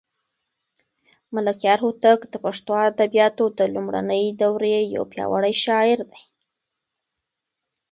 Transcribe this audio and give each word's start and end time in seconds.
ملکیار 1.33 1.79
هوتک 1.85 2.19
د 2.27 2.35
پښتو 2.43 2.71
ادبیاتو 2.89 3.45
د 3.57 3.59
لومړنۍ 3.73 4.25
دورې 4.41 4.77
یو 4.95 5.03
پیاوړی 5.11 5.53
شاعر 5.63 5.99
دی. 6.11 6.21